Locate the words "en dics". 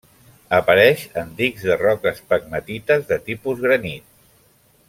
1.23-1.67